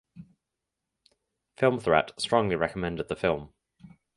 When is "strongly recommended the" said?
2.19-3.15